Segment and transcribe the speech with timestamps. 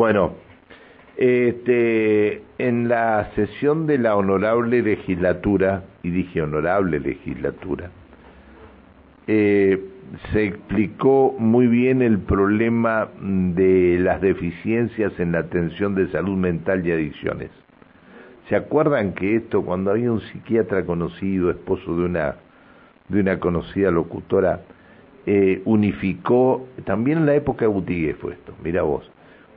[0.00, 0.32] Bueno,
[1.18, 7.90] este, en la sesión de la honorable legislatura, y dije honorable legislatura,
[9.26, 9.78] eh,
[10.32, 16.86] se explicó muy bien el problema de las deficiencias en la atención de salud mental
[16.86, 17.50] y adicciones.
[18.48, 22.36] ¿Se acuerdan que esto, cuando había un psiquiatra conocido, esposo de una,
[23.10, 24.62] de una conocida locutora,
[25.26, 29.10] eh, unificó, también en la época de Butigué fue esto, mira vos,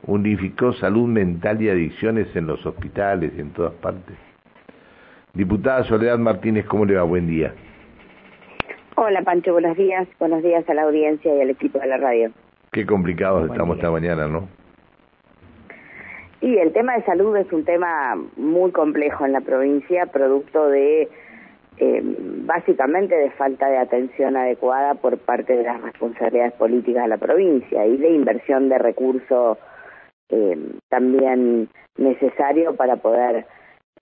[0.06, 4.16] unificó salud mental y adicciones en los hospitales y en todas partes.
[5.32, 7.02] Diputada Soledad Martínez, ¿cómo le va?
[7.02, 7.52] Buen día.
[8.96, 10.06] Hola Pancho, buenos días.
[10.20, 12.30] Buenos días a la audiencia y al equipo de la radio.
[12.70, 14.48] Qué complicados estamos esta mañana, ¿no?
[16.40, 21.08] Y el tema de salud es un tema muy complejo en la provincia, producto de
[21.78, 22.02] eh,
[22.44, 27.84] básicamente de falta de atención adecuada por parte de las responsabilidades políticas de la provincia
[27.86, 29.58] y de inversión de recursos
[30.28, 33.46] eh, también necesario para poder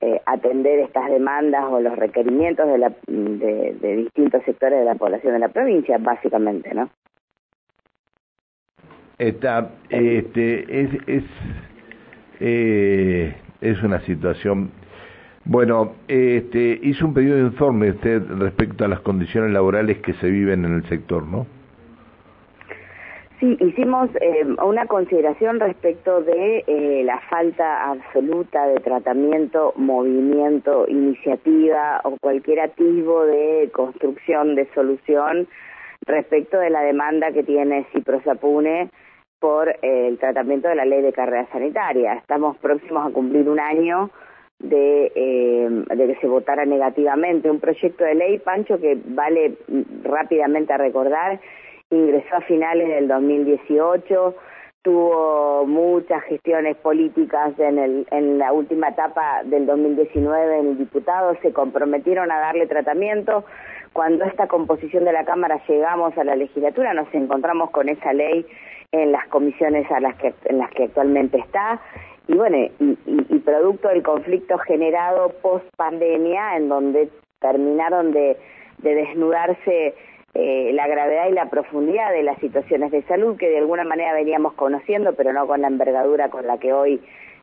[0.00, 5.32] eh, atender estas demandas o los requerimientos de, la, de, distintos sectores de la población
[5.34, 6.90] de la provincia, básicamente, ¿no?
[9.18, 11.24] Está, este, es, es,
[12.40, 14.72] eh, es una situación.
[15.44, 20.28] Bueno, este, hizo un pedido de informe usted respecto a las condiciones laborales que se
[20.28, 21.46] viven en el sector, ¿no?
[23.42, 32.00] Sí, hicimos eh, una consideración respecto de eh, la falta absoluta de tratamiento, movimiento, iniciativa
[32.04, 35.48] o cualquier atisbo de construcción de solución
[36.06, 38.90] respecto de la demanda que tiene Ciprosapune
[39.40, 42.12] por eh, el tratamiento de la ley de carrera sanitaria.
[42.12, 44.10] Estamos próximos a cumplir un año
[44.60, 50.72] de, de que se votara negativamente un proyecto de ley, Pancho, que vale mm, rápidamente
[50.72, 51.40] a recordar
[51.96, 54.34] ingresó a finales del 2018,
[54.82, 62.30] tuvo muchas gestiones políticas en, la última etapa del 2019 en el diputado, se comprometieron
[62.32, 63.44] a darle tratamiento.
[63.92, 68.44] Cuando esta composición de la Cámara llegamos a la legislatura, nos encontramos con esa ley
[68.90, 71.80] en las comisiones a las que, en las que actualmente está.
[72.26, 77.08] Y bueno, y, y producto del conflicto generado post pandemia, en donde
[77.40, 78.36] terminaron de,
[78.78, 79.94] de desnudarse
[80.34, 84.14] eh, la gravedad y la profundidad de las situaciones de salud que de alguna manera
[84.14, 87.00] veníamos conociendo, pero no con la envergadura con la que hoy,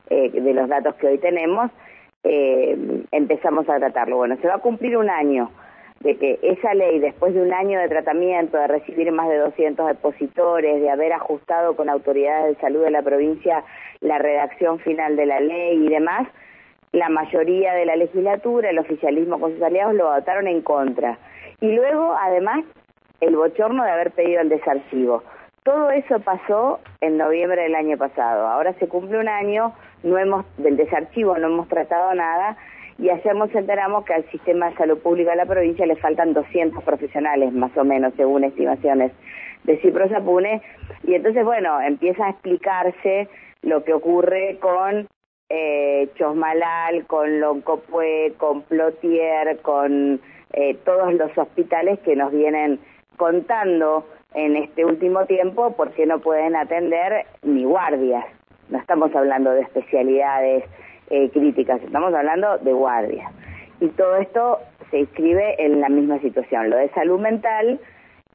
[0.10, 1.70] eh, de los datos que hoy tenemos,
[2.24, 2.76] eh,
[3.12, 4.18] empezamos a tratarlo.
[4.18, 5.52] Bueno, se va a cumplir un año
[6.00, 9.88] de que esa ley, después de un año de tratamiento, de recibir más de 200
[9.88, 13.64] depositores, de haber ajustado con autoridades de salud de la provincia
[14.02, 16.28] la redacción final de la ley y demás,
[16.92, 21.18] la mayoría de la legislatura, el oficialismo con sus aliados lo votaron en contra.
[21.62, 22.64] Y luego, además,
[23.22, 25.24] el bochorno de haber pedido el desarchivo.
[25.64, 28.48] Todo eso pasó en noviembre del año pasado.
[28.48, 29.74] Ahora se cumple un año,
[30.04, 32.58] no hemos del desarchivo no hemos tratado nada
[32.98, 36.84] y ayer enteramos que al sistema de salud pública de la provincia le faltan 200
[36.84, 39.12] profesionales más o menos según estimaciones
[39.64, 40.62] de Ciprosa Pune
[41.04, 43.28] y entonces bueno, empieza a explicarse
[43.62, 45.08] lo que ocurre con
[45.50, 50.22] eh, Chosmalal, con Loncopue, con Plotier, con
[50.54, 52.80] eh, todos los hospitales que nos vienen
[53.18, 58.26] contando en este último tiempo porque no pueden atender ni guardias.
[58.70, 60.64] No estamos hablando de especialidades
[61.10, 63.32] eh, críticas, estamos hablando de guardias.
[63.82, 64.60] Y todo esto
[64.92, 66.70] se inscribe en la misma situación.
[66.70, 67.80] Lo de salud mental,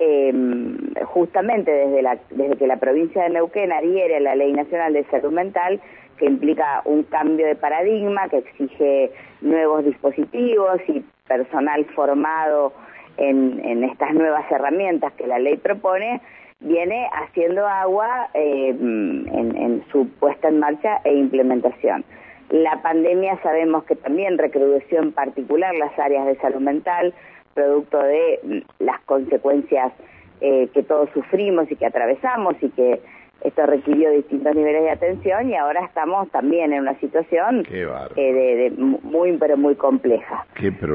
[0.01, 5.05] em, justamente desde, desde que la provincia de Neuquén adhiere a la Ley Nacional de
[5.05, 5.81] Salud Mental,
[6.19, 12.73] que implica un cambio de paradigma, que exige nuevos dispositivos y personal formado
[13.17, 16.21] en, estas nuevas herramientas que la ley propone,
[16.61, 22.05] viene haciendo agua eh, en, su puesta en marcha e implementación.
[22.51, 27.15] La pandemia sabemos que también recrudeció en particular las áreas de salud mental,
[27.55, 29.93] producto de las consecuencias
[30.41, 33.01] eh, que todos sufrimos y que atravesamos y que
[33.43, 37.87] esto requirió distintos niveles de atención y ahora estamos también en una situación eh,
[38.17, 40.47] de, muy pero muy compleja.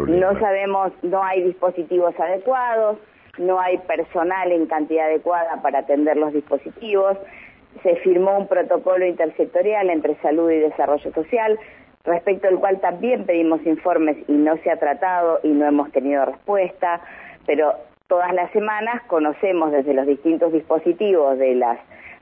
[0.07, 2.97] No sabemos, no hay dispositivos adecuados,
[3.37, 7.17] no hay personal en cantidad adecuada para atender los dispositivos.
[7.83, 11.59] Se firmó un protocolo intersectorial entre salud y desarrollo social,
[12.03, 16.25] respecto al cual también pedimos informes y no se ha tratado y no hemos tenido
[16.25, 17.01] respuesta,
[17.45, 17.73] pero
[18.07, 21.77] todas las semanas conocemos desde los distintos dispositivos de las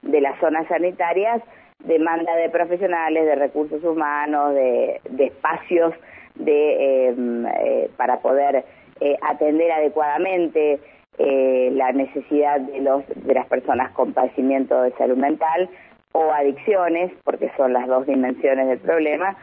[0.08, 1.42] de las zonas sanitarias
[1.84, 5.94] demanda de profesionales, de recursos humanos, de, espacios
[6.36, 8.66] de, em, eh, para poder
[9.00, 10.80] eh, atender adecuadamente
[11.20, 15.70] eh, la necesidad de, los, de las personas con padecimiento de salud mental
[16.12, 19.36] o adicciones, porque son las dos dimensiones del problema,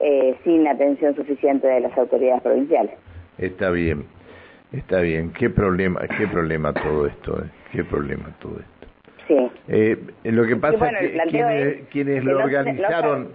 [0.00, 2.92] eh, sin atención suficiente de las autoridades provinciales.
[3.38, 4.04] Está bien,
[4.72, 5.32] está bien.
[5.32, 7.42] ¿Qué problema, qué problema todo esto?
[7.72, 8.75] ¿Qué problema todo esto?
[9.26, 9.50] Sí.
[9.68, 13.32] Eh, lo que pasa es que quienes, lo organizaron,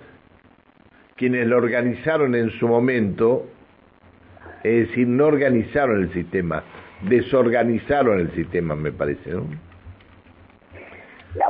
[1.16, 3.46] quienes lo organizaron en su momento,
[4.64, 6.64] es decir, no organizaron el sistema,
[7.02, 9.46] desorganizaron el sistema, me parece, ¿no?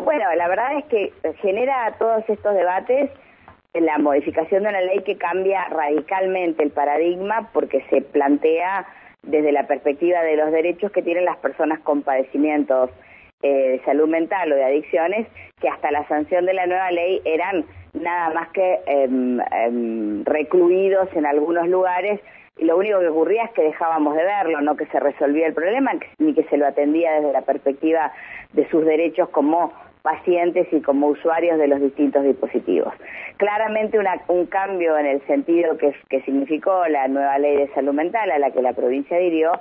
[0.03, 1.11] bueno, la verdad es que
[1.41, 3.09] genera todos estos debates
[3.79, 8.85] la modificación de una ley que cambia radicalmente el paradigma porque se plantea
[9.23, 12.89] desde la perspectiva de los derechos que tienen las personas con padecimientos
[13.43, 15.27] eh, de salud mental o de adicciones,
[15.59, 21.09] que hasta la sanción de la nueva ley eran nada más que em, em, recluidos
[21.15, 22.19] en algunos lugares
[22.57, 25.53] y lo único que ocurría es que dejábamos de verlo, no que se resolvía el
[25.53, 28.11] problema ni que se lo atendía desde la perspectiva
[28.53, 32.93] de sus derechos como pacientes y como usuarios de los distintos dispositivos.
[33.37, 38.31] Claramente un cambio en el sentido que, que significó la nueva ley de salud mental
[38.31, 39.53] a la que la provincia adhirió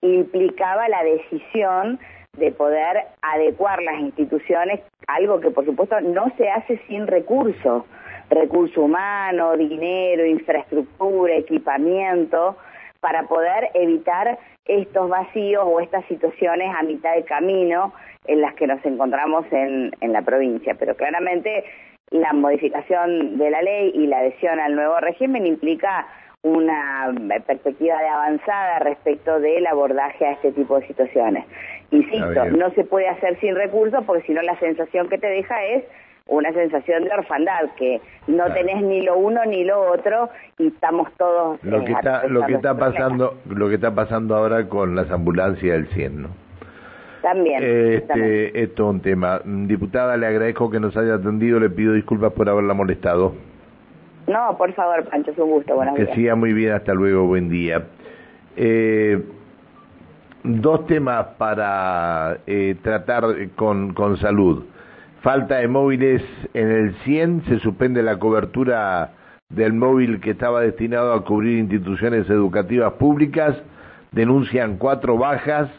[0.00, 1.98] implicaba la decisión
[2.38, 7.84] de poder adecuar las instituciones, algo que por supuesto no se hace sin recursos,
[8.30, 12.56] recurso humano, dinero, infraestructura, equipamiento,
[13.00, 17.92] para poder evitar estos vacíos o estas situaciones a mitad de camino
[18.26, 20.74] en las que nos encontramos en, en la provincia.
[20.78, 21.64] Pero claramente
[22.10, 26.06] la modificación de la ley y la adhesión al nuevo régimen implica
[26.42, 27.12] una
[27.46, 31.44] perspectiva de avanzada respecto del abordaje a este tipo de situaciones.
[31.90, 35.64] Insisto, no se puede hacer sin recursos porque si no la sensación que te deja
[35.64, 35.84] es
[36.26, 41.10] una sensación de orfandad, que no tenés ni lo uno ni lo otro y estamos
[41.16, 41.58] todos...
[41.64, 45.72] Lo que, está, lo que está pasando lo que está pasando ahora con las ambulancias
[45.72, 46.28] del 100, ¿no?
[47.22, 47.62] También.
[47.62, 49.40] Este, Esto es un tema.
[49.44, 53.34] Diputada, le agradezco que nos haya atendido, le pido disculpas por haberla molestado.
[54.28, 55.74] No, por favor, Pancho, es un gusto.
[55.74, 57.84] Buenos que siga muy bien, hasta luego, buen día.
[58.56, 59.22] Eh,
[60.44, 63.24] dos temas para eh, tratar
[63.56, 64.64] con, con salud
[65.22, 66.22] falta de móviles
[66.54, 69.12] en el 100, se suspende la cobertura
[69.48, 73.56] del móvil que estaba destinado a cubrir instituciones educativas públicas,
[74.12, 75.70] denuncian cuatro bajas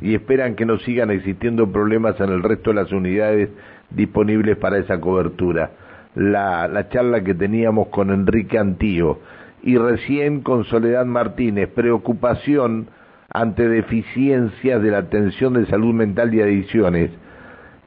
[0.00, 3.50] y esperan que no sigan existiendo problemas en el resto de las unidades
[3.90, 5.70] disponibles para esa cobertura.
[6.18, 9.20] La, la charla que teníamos con Enrique Antío.
[9.62, 12.88] Y recién con Soledad Martínez, preocupación
[13.30, 17.10] ante deficiencias de la atención de salud mental y adicciones.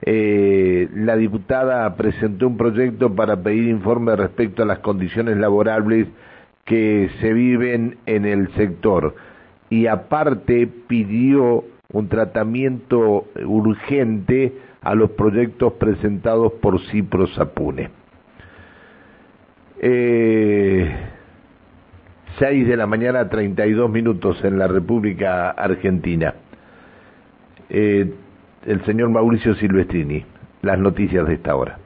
[0.04, 6.08] Eh, la diputada presentó un proyecto para pedir informe respecto a las condiciones laborables
[6.66, 9.16] que se viven en el sector.
[9.70, 11.64] Y aparte pidió
[11.94, 18.01] un tratamiento urgente a los proyectos presentados por Cipro Sapune.
[19.84, 20.92] Eh,
[22.38, 26.36] 6 de la mañana, 32 minutos en la República Argentina.
[27.70, 28.14] Eh,
[28.68, 30.24] el señor Mauricio Silvestrini.
[30.62, 31.81] Las noticias de esta hora.